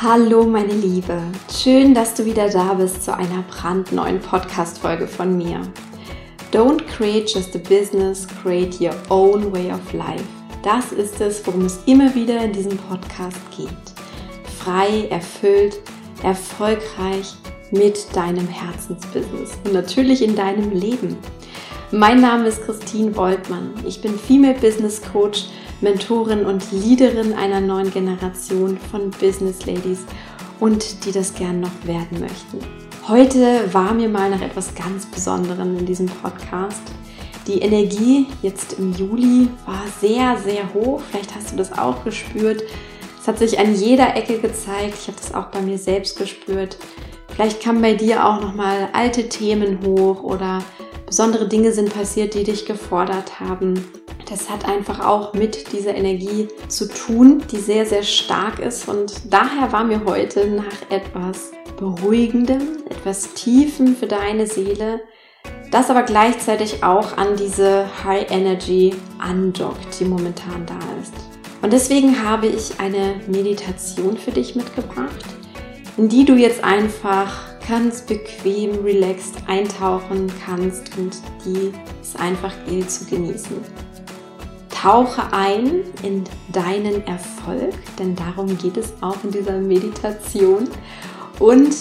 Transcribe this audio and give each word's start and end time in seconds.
Hallo 0.00 0.44
meine 0.44 0.74
Liebe, 0.74 1.20
schön, 1.52 1.92
dass 1.92 2.14
du 2.14 2.24
wieder 2.24 2.48
da 2.48 2.74
bist 2.74 3.02
zu 3.02 3.12
einer 3.12 3.42
brandneuen 3.50 4.20
Podcast-Folge 4.20 5.08
von 5.08 5.36
mir. 5.36 5.60
Don't 6.52 6.86
create 6.86 7.28
just 7.34 7.56
a 7.56 7.58
business, 7.58 8.24
create 8.40 8.80
your 8.80 8.94
own 9.08 9.52
way 9.52 9.72
of 9.72 9.92
life. 9.92 10.22
Das 10.62 10.92
ist 10.92 11.20
es, 11.20 11.44
worum 11.44 11.64
es 11.64 11.80
immer 11.86 12.14
wieder 12.14 12.44
in 12.44 12.52
diesem 12.52 12.76
Podcast 12.76 13.40
geht. 13.56 13.68
Frei, 14.60 15.08
erfüllt, 15.10 15.80
erfolgreich 16.22 17.34
mit 17.72 18.14
deinem 18.14 18.46
Herzensbusiness 18.46 19.58
und 19.64 19.72
natürlich 19.72 20.22
in 20.22 20.36
deinem 20.36 20.70
Leben. 20.70 21.16
Mein 21.90 22.20
Name 22.20 22.46
ist 22.46 22.62
Christine 22.62 23.16
Woltmann. 23.16 23.74
Ich 23.84 24.00
bin 24.00 24.16
Female 24.16 24.60
Business 24.60 25.02
Coach 25.12 25.46
Mentorin 25.80 26.44
und 26.44 26.72
Leaderin 26.72 27.34
einer 27.34 27.60
neuen 27.60 27.90
Generation 27.92 28.78
von 28.90 29.10
Business 29.10 29.64
Ladies 29.64 30.00
und 30.60 31.04
die 31.04 31.12
das 31.12 31.34
gern 31.34 31.60
noch 31.60 31.70
werden 31.84 32.20
möchten. 32.20 32.58
Heute 33.06 33.72
war 33.72 33.94
mir 33.94 34.08
mal 34.08 34.28
nach 34.28 34.40
etwas 34.40 34.74
ganz 34.74 35.06
Besonderem 35.06 35.78
in 35.78 35.86
diesem 35.86 36.06
Podcast. 36.06 36.82
Die 37.46 37.60
Energie 37.60 38.26
jetzt 38.42 38.74
im 38.78 38.92
Juli 38.92 39.48
war 39.64 39.84
sehr, 40.00 40.36
sehr 40.36 40.74
hoch. 40.74 41.00
Vielleicht 41.10 41.34
hast 41.34 41.52
du 41.52 41.56
das 41.56 41.78
auch 41.78 42.04
gespürt. 42.04 42.62
Es 43.18 43.26
hat 43.26 43.38
sich 43.38 43.58
an 43.58 43.74
jeder 43.74 44.16
Ecke 44.16 44.38
gezeigt. 44.38 44.98
Ich 45.00 45.06
habe 45.06 45.16
das 45.16 45.32
auch 45.32 45.46
bei 45.46 45.60
mir 45.62 45.78
selbst 45.78 46.18
gespürt. 46.18 46.76
Vielleicht 47.28 47.62
kamen 47.62 47.80
bei 47.80 47.94
dir 47.94 48.26
auch 48.26 48.42
noch 48.42 48.54
mal 48.54 48.88
alte 48.92 49.28
Themen 49.28 49.78
hoch 49.86 50.22
oder 50.22 50.58
besondere 51.06 51.48
Dinge 51.48 51.72
sind 51.72 51.94
passiert, 51.94 52.34
die 52.34 52.44
dich 52.44 52.66
gefordert 52.66 53.40
haben. 53.40 53.82
Das 54.28 54.50
hat 54.50 54.66
einfach 54.66 55.06
auch 55.06 55.32
mit 55.32 55.72
dieser 55.72 55.94
Energie 55.94 56.48
zu 56.68 56.86
tun, 56.86 57.42
die 57.50 57.56
sehr, 57.56 57.86
sehr 57.86 58.02
stark 58.02 58.58
ist. 58.58 58.86
Und 58.86 59.32
daher 59.32 59.72
war 59.72 59.84
mir 59.84 60.04
heute 60.04 60.46
nach 60.48 60.90
etwas 60.90 61.52
Beruhigendem, 61.78 62.78
etwas 62.90 63.32
Tiefen 63.32 63.96
für 63.96 64.06
deine 64.06 64.46
Seele, 64.46 65.00
das 65.70 65.88
aber 65.88 66.02
gleichzeitig 66.02 66.84
auch 66.84 67.16
an 67.16 67.36
diese 67.36 67.86
High 68.04 68.30
Energy 68.30 68.94
andockt, 69.18 69.98
die 69.98 70.04
momentan 70.04 70.66
da 70.66 70.78
ist. 71.00 71.14
Und 71.62 71.72
deswegen 71.72 72.22
habe 72.22 72.48
ich 72.48 72.78
eine 72.80 73.20
Meditation 73.28 74.18
für 74.18 74.30
dich 74.30 74.54
mitgebracht, 74.54 75.24
in 75.96 76.08
die 76.08 76.26
du 76.26 76.34
jetzt 76.34 76.62
einfach 76.62 77.48
ganz 77.66 78.02
bequem, 78.02 78.84
relaxed 78.84 79.36
eintauchen 79.46 80.30
kannst 80.44 80.96
und 80.98 81.16
die 81.44 81.72
es 82.00 82.14
einfach 82.16 82.52
gilt 82.66 82.90
zu 82.90 83.04
genießen. 83.06 83.87
Tauche 84.82 85.32
ein 85.32 85.82
in 86.04 86.22
deinen 86.52 87.04
Erfolg, 87.04 87.74
denn 87.98 88.14
darum 88.14 88.56
geht 88.58 88.76
es 88.76 88.92
auch 89.00 89.16
in 89.24 89.32
dieser 89.32 89.58
Meditation. 89.58 90.68
Und 91.40 91.74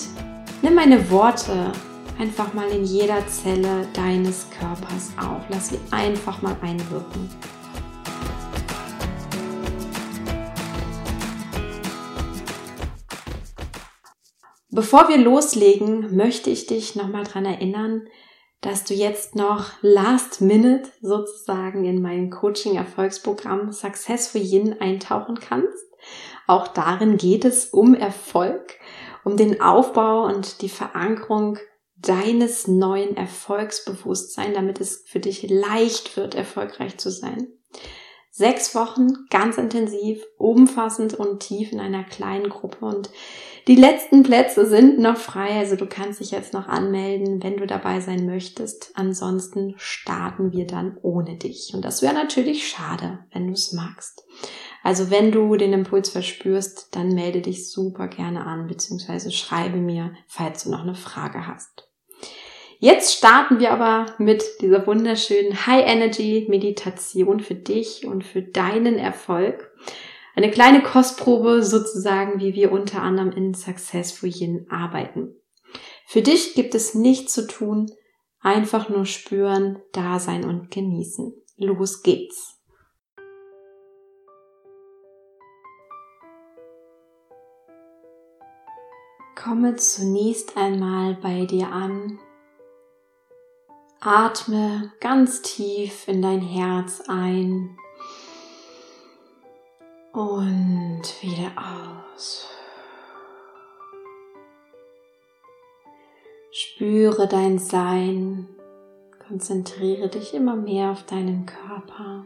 nimm 0.64 0.74
meine 0.74 1.12
Worte 1.12 1.72
einfach 2.18 2.56
mal 2.56 2.68
in 2.70 2.86
jeder 2.86 3.28
Zelle 3.28 3.88
deines 3.94 4.48
Körpers 4.50 5.12
auf. 5.16 5.44
Lass 5.50 5.70
sie 5.70 5.80
einfach 5.92 6.42
mal 6.42 6.56
einwirken. 6.64 7.30
Bevor 14.72 15.08
wir 15.08 15.18
loslegen, 15.20 16.16
möchte 16.16 16.50
ich 16.50 16.66
dich 16.66 16.96
nochmal 16.96 17.26
daran 17.26 17.46
erinnern, 17.46 18.08
dass 18.62 18.84
du 18.84 18.94
jetzt 18.94 19.36
noch 19.36 19.72
last 19.82 20.42
minute 20.42 20.90
sozusagen 21.02 21.86
in 21.86 22.02
mein 22.02 22.30
Coaching 22.30 22.76
Erfolgsprogramm 22.76 23.72
Success 23.72 24.28
for 24.28 24.42
Yin 24.42 24.82
eintauchen 24.82 25.40
kannst. 25.40 25.86
Auch 26.48 26.68
darin 26.68 27.18
geht 27.18 27.46
es 27.46 27.68
um 27.68 27.94
Erfolg, 27.94 28.80
um 29.24 29.38
den 29.38 29.62
Aufbau 29.62 30.26
und 30.26 30.62
die 30.62 30.70
Verankerung 30.70 31.60
deines 31.98 32.68
neuen 32.68 33.18
Erfolgsbewusstseins, 33.18 34.56
damit 34.56 34.80
es 34.80 35.04
für 35.08 35.20
dich 35.20 35.50
leicht 35.50 36.16
wird, 36.16 36.36
erfolgreich 36.36 36.98
zu 36.98 37.10
sein. 37.10 37.48
Sechs 38.38 38.76
Wochen 38.76 39.26
ganz 39.32 39.58
intensiv, 39.58 40.24
umfassend 40.38 41.16
und 41.16 41.40
tief 41.40 41.72
in 41.72 41.80
einer 41.80 42.04
kleinen 42.04 42.50
Gruppe 42.50 42.86
und 42.86 43.10
die 43.68 43.76
letzten 43.76 44.22
Plätze 44.22 44.68
sind 44.68 45.00
noch 45.00 45.18
frei, 45.18 45.58
also 45.58 45.76
du 45.76 45.88
kannst 45.88 46.20
dich 46.20 46.30
jetzt 46.30 46.54
noch 46.54 46.68
anmelden, 46.68 47.42
wenn 47.42 47.58
du 47.58 47.66
dabei 47.66 48.00
sein 48.00 48.28
möchtest. 48.28 48.92
Ansonsten 48.94 49.74
starten 49.78 50.54
wir 50.54 50.68
dann 50.68 51.00
ohne 51.02 51.36
dich. 51.36 51.72
Und 51.74 51.84
das 51.84 52.04
wäre 52.04 52.14
natürlich 52.14 52.70
schade, 52.70 53.26
wenn 53.34 53.48
du 53.48 53.54
es 53.54 53.74
magst. 53.74 54.24
Also 54.84 55.10
wenn 55.10 55.32
du 55.32 55.56
den 55.56 55.74
Impuls 55.74 56.10
verspürst, 56.10 56.96
dann 56.96 57.16
melde 57.16 57.42
dich 57.42 57.72
super 57.72 58.08
gerne 58.08 58.46
an, 58.46 58.68
beziehungsweise 58.68 59.32
schreibe 59.32 59.78
mir, 59.78 60.14
falls 60.28 60.64
du 60.64 60.70
noch 60.70 60.84
eine 60.84 60.96
Frage 60.96 61.48
hast. 61.48 61.87
Jetzt 62.80 63.18
starten 63.18 63.60
wir 63.60 63.72
aber 63.72 64.14
mit 64.20 64.44
dieser 64.62 64.86
wunderschönen 64.86 65.66
High 65.66 65.88
Energy 65.88 66.46
Meditation 66.48 67.40
für 67.40 67.56
dich 67.56 68.06
und 68.06 68.24
für 68.24 68.44
deinen 68.44 69.00
Erfolg 69.00 69.72
eine 70.36 70.52
kleine 70.52 70.84
Kostprobe 70.84 71.64
sozusagen, 71.64 72.40
wie 72.40 72.54
wir 72.54 72.72
unter 72.72 73.02
anderem 73.02 73.32
in 73.32 73.56
Successful 73.56 74.30
Yin 74.30 74.68
arbeiten. 74.70 75.36
Für 76.06 76.22
dich 76.22 76.54
gibt 76.54 76.76
es 76.76 76.94
nichts 76.94 77.34
zu 77.34 77.48
tun, 77.48 77.92
einfach 78.42 78.90
nur 78.90 79.08
spüren, 79.08 79.82
da 79.92 80.20
sein 80.20 80.46
und 80.46 80.70
genießen. 80.70 81.34
Los 81.58 82.04
geht's. 82.04 82.62
Komme 89.36 89.76
zunächst 89.78 90.56
einmal 90.56 91.16
bei 91.16 91.46
dir 91.46 91.72
an. 91.72 92.20
Atme 94.10 94.94
ganz 95.02 95.42
tief 95.42 96.08
in 96.08 96.22
dein 96.22 96.40
Herz 96.40 97.04
ein 97.10 97.78
und 100.14 101.02
wieder 101.20 101.52
aus. 102.16 102.48
Spüre 106.52 107.28
dein 107.28 107.60
Sein, 107.60 108.48
konzentriere 109.28 110.08
dich 110.08 110.34
immer 110.34 110.56
mehr 110.56 110.92
auf 110.92 111.04
deinen 111.04 111.46
Körper. 111.46 112.26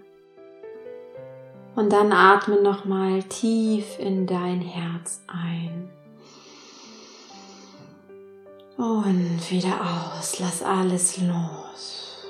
Und 1.75 1.91
dann 1.91 2.13
atme 2.13 2.61
nochmal 2.61 3.23
tief 3.23 3.97
in 3.97 4.27
dein 4.27 4.61
Herz 4.61 5.23
ein. 5.25 5.89
Und 8.77 9.51
wieder 9.51 9.79
aus, 9.81 10.39
lass 10.39 10.63
alles 10.63 11.17
los. 11.17 12.25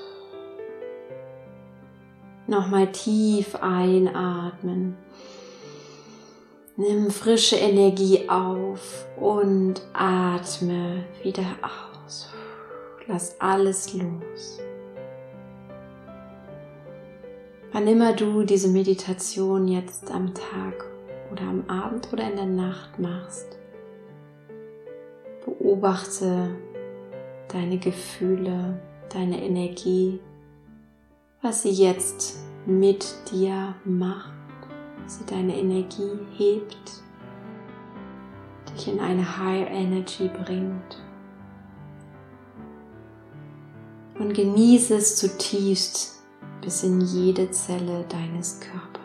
Nochmal 2.46 2.90
tief 2.92 3.54
einatmen. 3.56 4.96
Nimm 6.76 7.10
frische 7.10 7.56
Energie 7.56 8.28
auf 8.28 9.06
und 9.16 9.80
atme 9.92 11.04
wieder 11.22 11.44
aus. 11.62 12.28
Lass 13.06 13.40
alles 13.40 13.94
los. 13.94 14.58
Wann 17.72 17.86
immer 17.86 18.12
du 18.12 18.42
diese 18.42 18.68
Meditation 18.68 19.68
jetzt 19.68 20.10
am 20.10 20.34
Tag 20.34 20.84
oder 21.30 21.42
am 21.42 21.64
Abend 21.68 22.12
oder 22.12 22.28
in 22.28 22.36
der 22.36 22.46
Nacht 22.46 22.98
machst, 22.98 23.58
beobachte 25.44 26.50
deine 27.48 27.78
Gefühle, 27.78 28.80
deine 29.08 29.42
Energie, 29.42 30.20
was 31.40 31.62
sie 31.62 31.70
jetzt 31.70 32.38
mit 32.66 33.14
dir 33.30 33.74
macht 33.84 34.32
sie 35.12 35.24
deine 35.26 35.56
Energie 35.56 36.18
hebt, 36.36 37.02
dich 38.74 38.88
in 38.88 39.00
eine 39.00 39.38
High 39.38 39.68
Energy 39.70 40.28
bringt. 40.28 41.02
Und 44.18 44.34
genieße 44.34 44.94
es 44.94 45.16
zutiefst 45.16 46.22
bis 46.60 46.84
in 46.84 47.00
jede 47.00 47.50
Zelle 47.50 48.04
deines 48.08 48.60
Körpers. 48.60 49.01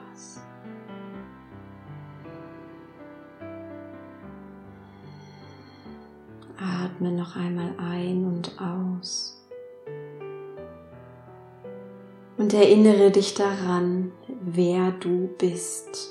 Atme 6.97 7.11
noch 7.11 7.35
einmal 7.35 7.75
ein 7.77 8.25
und 8.25 8.59
aus. 8.59 9.39
Und 12.37 12.55
erinnere 12.55 13.11
dich 13.11 13.35
daran, 13.35 14.11
wer 14.41 14.91
du 14.93 15.27
bist. 15.37 16.09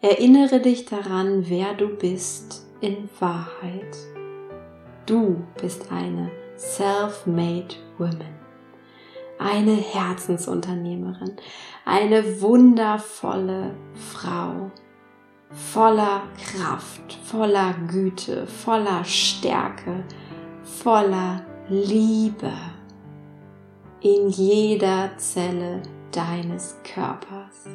Erinnere 0.00 0.58
dich 0.58 0.86
daran, 0.86 1.48
wer 1.48 1.74
du 1.74 1.86
bist 1.88 2.66
in 2.80 3.08
Wahrheit. 3.20 3.96
Du 5.06 5.44
bist 5.60 5.92
eine 5.92 6.32
self-made 6.56 7.76
woman, 7.98 8.34
eine 9.38 9.76
Herzensunternehmerin, 9.76 11.36
eine 11.84 12.40
wundervolle 12.40 13.76
Frau, 13.94 14.72
voller 15.52 16.22
Kraft, 16.36 17.18
voller 17.24 17.74
Güte, 17.88 18.46
voller 18.46 19.04
Stärke, 19.04 20.04
voller 20.62 21.44
Liebe 21.68 22.52
in 24.00 24.28
jeder 24.28 25.10
Zelle 25.16 25.82
deines 26.10 26.76
Körpers. 26.82 27.66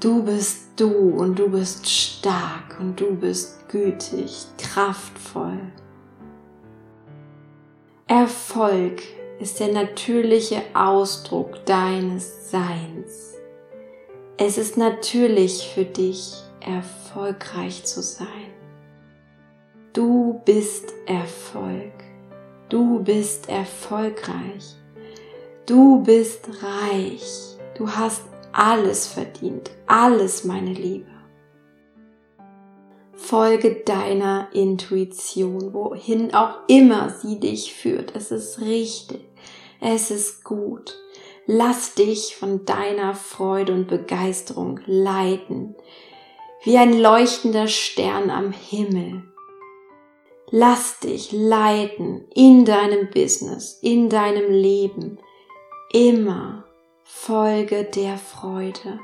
Du 0.00 0.22
bist 0.22 0.72
du 0.76 0.90
und 0.90 1.38
du 1.38 1.48
bist 1.50 1.88
stark 1.88 2.78
und 2.78 3.00
du 3.00 3.16
bist 3.16 3.68
gütig, 3.68 4.46
kraftvoll. 4.56 5.58
Erfolg 8.06 9.02
ist 9.40 9.60
der 9.60 9.72
natürliche 9.72 10.62
Ausdruck 10.74 11.64
deines 11.66 12.50
Seins. 12.50 13.37
Es 14.40 14.56
ist 14.56 14.76
natürlich 14.76 15.68
für 15.74 15.84
dich, 15.84 16.32
erfolgreich 16.60 17.82
zu 17.84 18.02
sein. 18.02 18.52
Du 19.92 20.40
bist 20.44 20.94
Erfolg. 21.06 21.92
Du 22.68 23.02
bist 23.02 23.48
erfolgreich. 23.48 24.76
Du 25.66 26.04
bist 26.04 26.48
reich. 26.62 27.56
Du 27.76 27.90
hast 27.90 28.22
alles 28.52 29.08
verdient. 29.08 29.72
Alles, 29.88 30.44
meine 30.44 30.72
Liebe. 30.72 31.10
Folge 33.14 33.82
deiner 33.84 34.50
Intuition, 34.52 35.74
wohin 35.74 36.32
auch 36.32 36.60
immer 36.68 37.10
sie 37.10 37.40
dich 37.40 37.74
führt. 37.74 38.14
Es 38.14 38.30
ist 38.30 38.60
richtig. 38.60 39.26
Es 39.80 40.12
ist 40.12 40.44
gut. 40.44 40.94
Lass 41.50 41.94
dich 41.94 42.36
von 42.36 42.66
deiner 42.66 43.14
Freude 43.14 43.72
und 43.72 43.88
Begeisterung 43.88 44.80
leiten, 44.84 45.74
wie 46.62 46.76
ein 46.76 46.92
leuchtender 47.00 47.68
Stern 47.68 48.28
am 48.28 48.52
Himmel. 48.52 49.22
Lass 50.50 51.00
dich 51.00 51.32
leiten 51.32 52.26
in 52.34 52.66
deinem 52.66 53.08
Business, 53.08 53.78
in 53.80 54.10
deinem 54.10 54.52
Leben. 54.52 55.18
Immer 55.90 56.64
folge 57.02 57.84
der 57.84 58.18
Freude. 58.18 59.00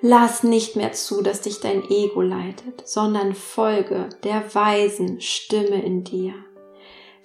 Lass 0.00 0.44
nicht 0.44 0.76
mehr 0.76 0.92
zu, 0.92 1.22
dass 1.22 1.40
dich 1.40 1.58
dein 1.58 1.90
Ego 1.90 2.22
leitet, 2.22 2.86
sondern 2.86 3.34
folge 3.34 4.10
der 4.22 4.54
weisen 4.54 5.20
Stimme 5.20 5.82
in 5.82 6.04
dir 6.04 6.34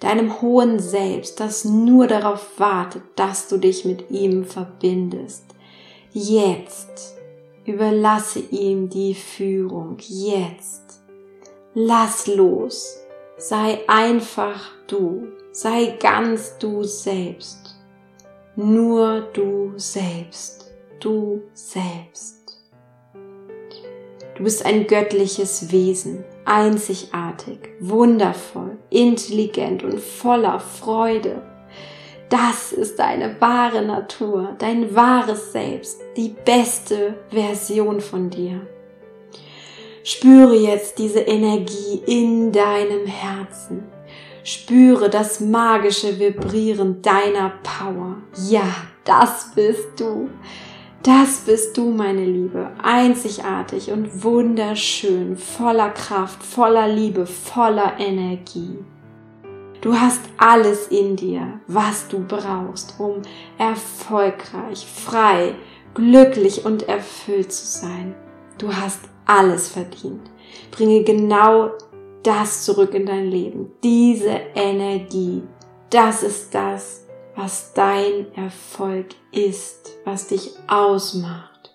deinem 0.00 0.40
hohen 0.40 0.78
Selbst, 0.80 1.40
das 1.40 1.64
nur 1.64 2.06
darauf 2.06 2.58
wartet, 2.58 3.02
dass 3.16 3.48
du 3.48 3.58
dich 3.58 3.84
mit 3.84 4.10
ihm 4.10 4.44
verbindest. 4.44 5.44
Jetzt 6.12 7.14
überlasse 7.64 8.40
ihm 8.40 8.88
die 8.88 9.14
Führung. 9.14 9.98
Jetzt 10.00 11.00
lass 11.74 12.26
los. 12.26 12.98
Sei 13.36 13.78
einfach 13.86 14.70
du. 14.86 15.28
Sei 15.52 15.96
ganz 16.00 16.58
du 16.58 16.82
selbst. 16.84 17.76
Nur 18.56 19.22
du 19.32 19.72
selbst. 19.76 20.72
Du 20.98 21.42
selbst. 21.54 22.60
Du 24.36 24.44
bist 24.44 24.64
ein 24.64 24.86
göttliches 24.86 25.70
Wesen, 25.70 26.24
einzigartig, 26.50 27.60
wundervoll, 27.78 28.76
intelligent 28.90 29.84
und 29.84 30.00
voller 30.00 30.58
Freude. 30.58 31.42
Das 32.28 32.72
ist 32.72 32.98
deine 32.98 33.40
wahre 33.40 33.82
Natur, 33.82 34.56
dein 34.58 34.94
wahres 34.94 35.52
Selbst, 35.52 36.00
die 36.16 36.34
beste 36.44 37.14
Version 37.30 38.00
von 38.00 38.30
dir. 38.30 38.66
Spüre 40.02 40.56
jetzt 40.56 40.98
diese 40.98 41.20
Energie 41.20 42.02
in 42.06 42.50
deinem 42.50 43.06
Herzen. 43.06 43.84
Spüre 44.42 45.08
das 45.08 45.38
magische 45.38 46.18
Vibrieren 46.18 47.00
deiner 47.00 47.52
Power. 47.62 48.16
Ja, 48.48 48.74
das 49.04 49.52
bist 49.54 50.00
du. 50.00 50.30
Das 51.02 51.38
bist 51.46 51.78
du, 51.78 51.90
meine 51.90 52.26
Liebe, 52.26 52.72
einzigartig 52.82 53.90
und 53.90 54.22
wunderschön, 54.22 55.38
voller 55.38 55.88
Kraft, 55.88 56.42
voller 56.42 56.88
Liebe, 56.88 57.24
voller 57.24 57.98
Energie. 57.98 58.84
Du 59.80 59.94
hast 59.94 60.20
alles 60.36 60.88
in 60.88 61.16
dir, 61.16 61.58
was 61.66 62.06
du 62.08 62.18
brauchst, 62.18 63.00
um 63.00 63.22
erfolgreich, 63.56 64.86
frei, 64.86 65.54
glücklich 65.94 66.66
und 66.66 66.86
erfüllt 66.86 67.50
zu 67.50 67.64
sein. 67.64 68.14
Du 68.58 68.76
hast 68.76 69.00
alles 69.24 69.68
verdient. 69.68 70.30
Bringe 70.70 71.02
genau 71.02 71.70
das 72.22 72.64
zurück 72.64 72.92
in 72.92 73.06
dein 73.06 73.26
Leben, 73.30 73.72
diese 73.82 74.38
Energie. 74.54 75.44
Das 75.88 76.22
ist 76.22 76.54
das, 76.54 76.99
was 77.42 77.72
dein 77.72 78.26
Erfolg 78.34 79.06
ist, 79.32 79.96
was 80.04 80.26
dich 80.26 80.50
ausmacht. 80.66 81.74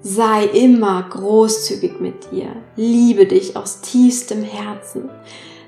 Sei 0.00 0.46
immer 0.46 1.04
großzügig 1.08 2.00
mit 2.00 2.32
dir, 2.32 2.56
liebe 2.74 3.26
dich 3.26 3.56
aus 3.56 3.82
tiefstem 3.82 4.42
Herzen, 4.42 5.10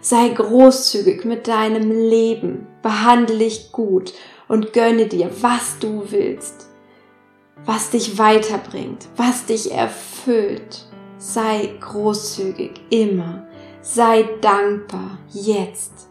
sei 0.00 0.28
großzügig 0.30 1.24
mit 1.24 1.46
deinem 1.46 1.90
Leben, 1.90 2.66
behandle 2.82 3.38
dich 3.38 3.70
gut 3.70 4.12
und 4.48 4.72
gönne 4.72 5.06
dir, 5.06 5.30
was 5.40 5.78
du 5.78 6.02
willst, 6.08 6.66
was 7.64 7.90
dich 7.90 8.18
weiterbringt, 8.18 9.06
was 9.16 9.46
dich 9.46 9.70
erfüllt. 9.70 10.84
Sei 11.18 11.74
großzügig 11.80 12.72
immer, 12.90 13.46
sei 13.82 14.28
dankbar 14.40 15.18
jetzt 15.32 16.08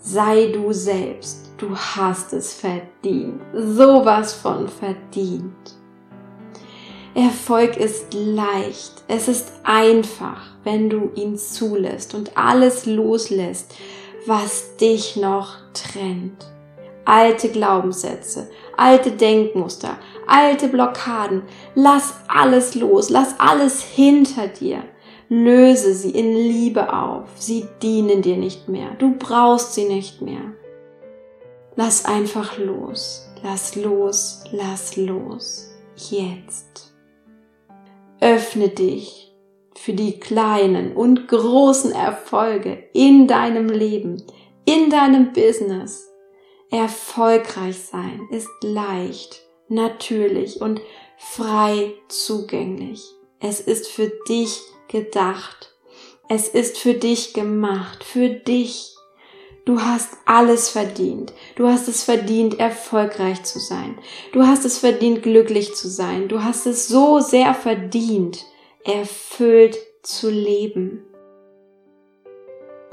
Sei 0.00 0.52
du 0.52 0.72
selbst. 0.72 1.52
Du 1.58 1.76
hast 1.76 2.32
es 2.32 2.54
verdient. 2.54 3.40
Sowas 3.52 4.32
von 4.32 4.68
verdient. 4.68 5.76
Erfolg 7.14 7.76
ist 7.76 8.14
leicht. 8.14 8.92
Es 9.08 9.26
ist 9.26 9.50
einfach, 9.64 10.40
wenn 10.62 10.88
du 10.88 11.10
ihn 11.16 11.36
zulässt 11.36 12.14
und 12.14 12.36
alles 12.36 12.86
loslässt, 12.86 13.74
was 14.26 14.76
dich 14.76 15.16
noch 15.16 15.56
trennt. 15.72 16.46
Alte 17.04 17.48
Glaubenssätze, 17.48 18.48
alte 18.76 19.10
Denkmuster, 19.10 19.96
alte 20.28 20.68
Blockaden. 20.68 21.42
Lass 21.74 22.14
alles 22.28 22.76
los. 22.76 23.10
Lass 23.10 23.40
alles 23.40 23.82
hinter 23.82 24.46
dir. 24.46 24.84
Löse 25.28 25.92
sie 25.94 26.10
in 26.10 26.34
Liebe 26.34 26.92
auf. 26.92 27.28
Sie 27.36 27.66
dienen 27.82 28.22
dir 28.22 28.36
nicht 28.36 28.68
mehr. 28.68 28.90
Du 28.98 29.16
brauchst 29.18 29.74
sie 29.74 29.84
nicht 29.84 30.22
mehr. 30.22 30.54
Lass 31.76 32.06
einfach 32.06 32.58
los. 32.58 33.28
Lass 33.42 33.76
los. 33.76 34.44
Lass 34.52 34.96
los. 34.96 35.70
Jetzt. 35.96 36.94
Öffne 38.20 38.68
dich 38.68 39.34
für 39.76 39.92
die 39.92 40.18
kleinen 40.18 40.96
und 40.96 41.28
großen 41.28 41.92
Erfolge 41.92 42.84
in 42.92 43.28
deinem 43.28 43.68
Leben, 43.68 44.22
in 44.64 44.90
deinem 44.90 45.32
Business. 45.32 46.08
Erfolgreich 46.70 47.78
sein 47.78 48.28
ist 48.30 48.48
leicht, 48.62 49.40
natürlich 49.68 50.60
und 50.60 50.80
frei 51.16 51.94
zugänglich. 52.08 53.02
Es 53.40 53.60
ist 53.60 53.86
für 53.86 54.10
dich 54.28 54.60
gedacht. 54.88 55.74
Es 56.28 56.48
ist 56.48 56.76
für 56.78 56.94
dich 56.94 57.32
gemacht, 57.32 58.04
für 58.04 58.28
dich. 58.28 58.94
Du 59.64 59.80
hast 59.82 60.16
alles 60.26 60.68
verdient. 60.68 61.32
Du 61.56 61.68
hast 61.68 61.88
es 61.88 62.02
verdient, 62.02 62.58
erfolgreich 62.58 63.42
zu 63.44 63.58
sein. 63.58 63.98
Du 64.32 64.46
hast 64.46 64.64
es 64.64 64.78
verdient, 64.78 65.22
glücklich 65.22 65.74
zu 65.74 65.88
sein. 65.88 66.28
Du 66.28 66.42
hast 66.42 66.66
es 66.66 66.88
so 66.88 67.20
sehr 67.20 67.54
verdient, 67.54 68.44
erfüllt 68.84 69.78
zu 70.02 70.30
leben. 70.30 71.04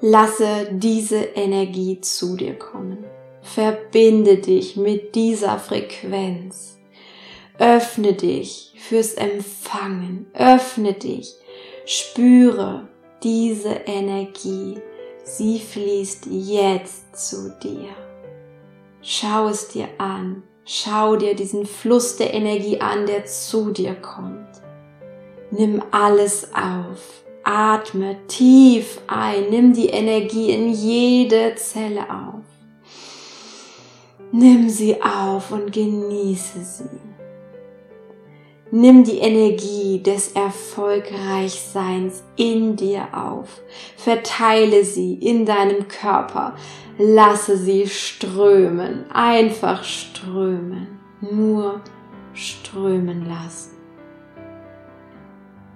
Lasse 0.02 0.70
diese 0.72 1.18
Energie 1.18 2.02
zu 2.02 2.36
dir 2.36 2.56
kommen. 2.56 3.06
Verbinde 3.42 4.38
dich 4.38 4.76
mit 4.76 5.16
dieser 5.16 5.60
Frequenz. 5.60 6.78
Öffne 7.58 8.14
dich 8.14 8.74
fürs 8.78 9.14
Empfangen. 9.14 10.28
Öffne 10.34 10.94
dich 10.94 11.36
Spüre 11.86 12.88
diese 13.22 13.70
Energie. 13.86 14.80
Sie 15.24 15.60
fließt 15.60 16.26
jetzt 16.32 17.16
zu 17.16 17.56
dir. 17.62 17.90
Schau 19.02 19.50
es 19.50 19.68
dir 19.68 19.88
an. 20.00 20.42
Schau 20.66 21.16
dir 21.16 21.36
diesen 21.36 21.68
Fluss 21.68 22.18
der 22.18 22.34
Energie 22.34 22.82
an, 22.82 23.06
der 23.06 23.26
zu 23.26 23.70
dir 23.70 23.94
kommt. 23.94 24.50
Nimm 25.52 25.84
alles 25.92 26.50
auf. 26.56 27.24
Atme 27.44 28.18
tief 28.28 29.00
ein. 29.06 29.52
Nimm 29.52 29.74
die 29.74 29.90
Energie 29.90 30.50
in 30.50 30.74
jede 30.74 31.54
Zelle 31.54 32.10
auf. 32.10 32.46
Nimm 34.32 34.70
sie 34.70 35.00
auf 35.04 35.52
und 35.52 35.72
genieße 35.72 36.64
sie. 36.64 37.15
Nimm 38.78 39.06
die 39.06 39.20
Energie 39.20 40.04
des 40.04 40.34
Erfolgreichseins 40.34 42.26
in 42.36 42.76
dir 42.76 43.08
auf. 43.14 43.62
Verteile 43.96 44.84
sie 44.84 45.14
in 45.14 45.46
deinem 45.46 45.88
Körper. 45.88 46.56
Lasse 46.98 47.56
sie 47.56 47.88
strömen. 47.88 49.10
Einfach 49.14 49.82
strömen. 49.86 50.88
Nur 51.22 51.80
strömen 52.34 53.26
lassen. 53.26 53.78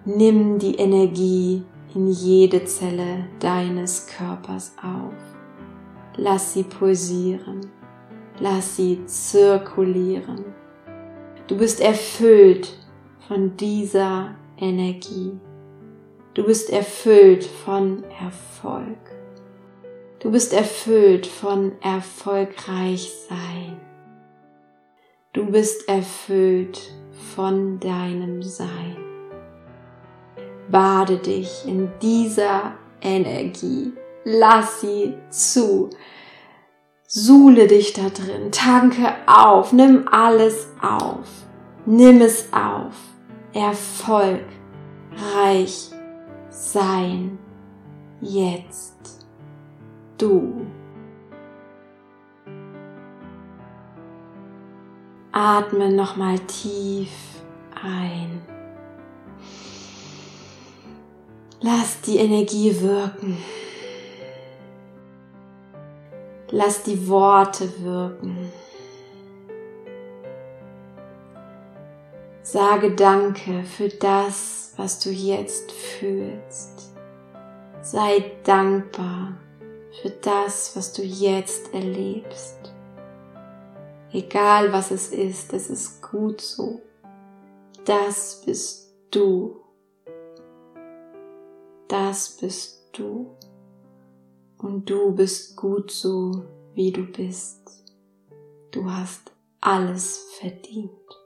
Nimm 0.03 0.59
die 0.59 0.75
Energie 0.75 1.63
in 1.95 2.11
jede 2.11 2.65
Zelle 2.65 3.27
deines 3.39 4.07
Körpers 4.07 4.73
auf. 4.83 5.13
Lass 6.17 6.51
sie 6.51 6.63
pulsieren. 6.63 7.61
Lass 8.41 8.75
sie 8.75 9.05
zirkulieren. 9.05 10.43
Du 11.47 11.55
bist 11.57 11.79
erfüllt 11.79 12.75
von 13.29 13.55
dieser 13.57 14.35
Energie. 14.57 15.39
Du 16.33 16.43
bist 16.45 16.71
erfüllt 16.71 17.43
von 17.43 18.03
Erfolg. 18.19 18.97
Du 20.19 20.31
bist 20.31 20.51
erfüllt 20.51 21.27
von 21.27 21.73
erfolgreich 21.79 23.11
sein. 23.29 23.79
Du 25.31 25.45
bist 25.45 25.87
erfüllt 25.87 26.91
von 27.35 27.79
deinem 27.79 28.41
Sein. 28.41 28.97
Bade 30.71 31.17
dich 31.17 31.67
in 31.67 31.91
dieser 32.01 32.73
Energie. 32.99 33.93
Lass 34.23 34.81
sie 34.81 35.13
zu. 35.29 35.91
Suhle 37.05 37.67
dich 37.67 37.93
da 37.93 38.09
drin. 38.09 38.51
Tanke 38.51 39.13
auf. 39.27 39.71
Nimm 39.71 40.07
alles 40.07 40.69
auf. 40.81 41.27
Nimm 41.85 42.21
es 42.21 42.51
auf. 42.51 43.08
Erfolg. 43.53 44.45
Reich. 45.35 45.91
Sein. 46.49 47.39
Jetzt. 48.21 49.25
Du. 50.17 50.65
Atme 55.31 55.89
nochmal 55.91 56.39
tief 56.39 57.11
ein. 57.81 58.41
Lass 61.61 62.01
die 62.01 62.17
Energie 62.17 62.81
wirken. 62.81 63.37
Lass 66.51 66.83
die 66.83 67.07
Worte 67.07 67.69
wirken. 67.81 68.51
Sage 72.51 72.95
Danke 72.95 73.63
für 73.63 73.89
das, 73.89 74.73
was 74.75 74.99
du 74.99 75.11
jetzt 75.11 75.71
fühlst. 75.71 76.95
Sei 77.83 78.31
dankbar 78.43 79.37
für 80.01 80.09
das, 80.09 80.75
was 80.75 80.91
du 80.93 81.03
jetzt 81.03 81.71
erlebst. 81.75 82.73
Egal 84.11 84.73
was 84.73 84.89
es 84.89 85.09
ist, 85.09 85.53
es 85.53 85.69
ist 85.69 86.01
gut 86.01 86.41
so. 86.41 86.81
Das 87.85 88.41
bist 88.43 88.95
du. 89.11 89.61
Das 91.87 92.35
bist 92.37 92.89
du. 92.93 93.29
Und 94.57 94.89
du 94.89 95.13
bist 95.13 95.55
gut 95.55 95.91
so, 95.91 96.45
wie 96.73 96.91
du 96.91 97.03
bist. 97.03 97.85
Du 98.71 98.89
hast 98.89 99.31
alles 99.61 100.25
verdient. 100.39 101.18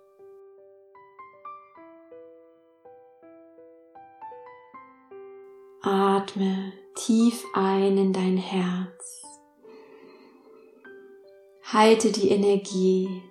Atme 5.86 6.72
tief 6.96 7.44
ein 7.54 7.98
in 7.98 8.14
dein 8.14 8.38
Herz. 8.38 9.22
Halte 11.74 12.14
die 12.14 12.30
Energie 12.30 13.22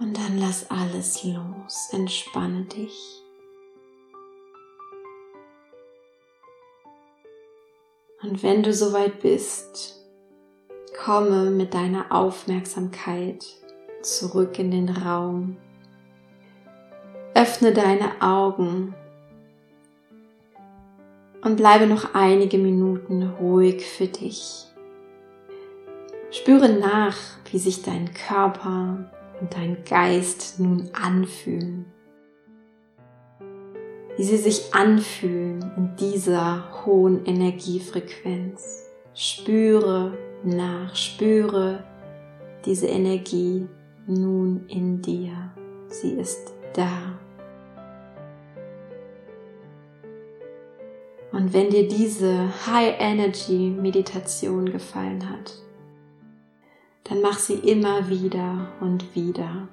und 0.00 0.16
dann 0.16 0.38
lass 0.38 0.70
alles 0.70 1.22
los. 1.24 1.90
Entspanne 1.92 2.62
dich. 2.62 3.22
Und 8.22 8.42
wenn 8.42 8.62
du 8.62 8.72
soweit 8.72 9.20
bist, 9.20 10.02
komme 10.96 11.50
mit 11.50 11.74
deiner 11.74 12.10
Aufmerksamkeit 12.10 13.44
zurück 14.00 14.58
in 14.58 14.70
den 14.70 14.88
Raum. 14.88 15.58
Öffne 17.34 17.74
deine 17.74 18.22
Augen 18.22 18.94
und 21.42 21.56
bleibe 21.56 21.86
noch 21.86 22.14
einige 22.14 22.58
Minuten 22.58 23.22
ruhig 23.40 23.86
für 23.86 24.06
dich. 24.06 24.66
Spüre 26.30 26.68
nach, 26.68 27.16
wie 27.50 27.58
sich 27.58 27.82
dein 27.82 28.12
Körper 28.12 29.10
und 29.40 29.54
dein 29.54 29.84
Geist 29.84 30.60
nun 30.60 30.90
anfühlen 30.92 31.86
wie 34.18 34.24
sie 34.24 34.36
sich 34.36 34.74
anfühlen 34.74 35.64
in 35.76 35.94
dieser 35.96 36.84
hohen 36.84 37.24
Energiefrequenz. 37.24 38.90
Spüre 39.14 40.18
nach, 40.42 40.94
spüre 40.96 41.84
diese 42.64 42.88
Energie 42.88 43.68
nun 44.08 44.66
in 44.66 45.00
dir. 45.00 45.52
Sie 45.86 46.14
ist 46.14 46.52
da. 46.74 47.20
Und 51.32 51.52
wenn 51.52 51.70
dir 51.70 51.86
diese 51.86 52.48
High 52.66 52.94
Energy 52.98 53.70
Meditation 53.70 54.66
gefallen 54.66 55.28
hat, 55.28 55.52
dann 57.04 57.20
mach 57.20 57.38
sie 57.38 57.54
immer 57.54 58.08
wieder 58.08 58.68
und 58.80 59.14
wieder. 59.14 59.68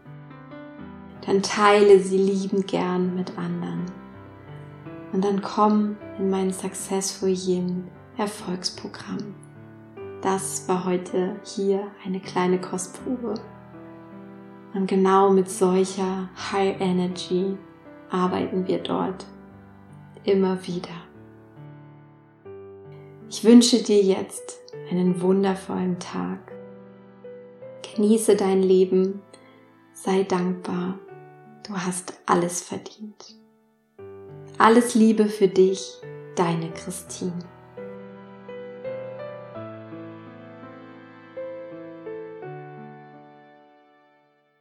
Dann 1.25 1.41
teile 1.41 2.00
sie 2.00 2.17
liebend 2.17 2.67
gern 2.67 3.15
mit 3.15 3.38
anderen. 3.38 3.85
Und 5.12 5.24
dann 5.24 5.41
komm 5.41 5.97
in 6.19 6.29
mein 6.29 6.51
Successful 6.51 7.29
Yin 7.29 7.88
Erfolgsprogramm. 8.17 9.35
Das 10.21 10.67
war 10.67 10.85
heute 10.85 11.35
hier 11.43 11.88
eine 12.05 12.19
kleine 12.19 12.59
Kostprobe. 12.59 13.35
Und 14.74 14.88
genau 14.88 15.29
mit 15.31 15.50
solcher 15.50 16.29
High 16.51 16.79
Energy 16.81 17.57
arbeiten 18.09 18.67
wir 18.67 18.79
dort 18.79 19.25
immer 20.25 20.65
wieder. 20.67 20.89
Ich 23.29 23.44
wünsche 23.44 23.82
dir 23.82 24.01
jetzt 24.01 24.60
einen 24.91 25.22
wundervollen 25.22 26.00
Tag. 26.00 26.51
Genieße 27.96 28.36
dein 28.36 28.62
Leben, 28.62 29.22
sei 29.94 30.24
dankbar, 30.24 31.00
du 31.67 31.74
hast 31.74 32.13
alles 32.25 32.62
verdient. 32.62 33.36
Alles 34.58 34.96
Liebe 34.96 35.25
für 35.25 35.48
dich, 35.48 35.94
deine 36.36 36.72
Christine. 36.72 37.54